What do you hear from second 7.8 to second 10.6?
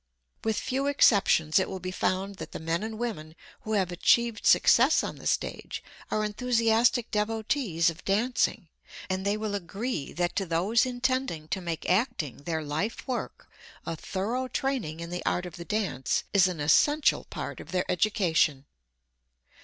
of dancing, and they will agree that to